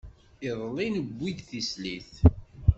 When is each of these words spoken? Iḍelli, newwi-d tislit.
Iḍelli, 0.47 0.87
newwi-d 0.93 1.39
tislit. 1.49 2.13